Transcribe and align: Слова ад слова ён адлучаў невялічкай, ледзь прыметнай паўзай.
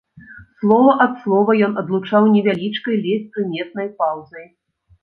Слова 0.61 0.95
ад 1.05 1.13
слова 1.25 1.51
ён 1.67 1.77
адлучаў 1.83 2.23
невялічкай, 2.39 2.95
ледзь 3.05 3.31
прыметнай 3.39 3.87
паўзай. 4.03 4.45